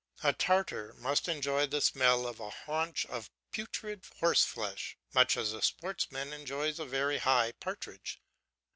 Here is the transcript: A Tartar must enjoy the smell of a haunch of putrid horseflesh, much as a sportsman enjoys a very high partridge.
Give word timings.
A 0.23 0.33
Tartar 0.33 0.95
must 0.97 1.27
enjoy 1.29 1.67
the 1.67 1.79
smell 1.79 2.25
of 2.25 2.39
a 2.39 2.49
haunch 2.49 3.05
of 3.05 3.29
putrid 3.51 4.03
horseflesh, 4.19 4.97
much 5.13 5.37
as 5.37 5.53
a 5.53 5.61
sportsman 5.61 6.33
enjoys 6.33 6.79
a 6.79 6.85
very 6.87 7.19
high 7.19 7.51
partridge. 7.59 8.19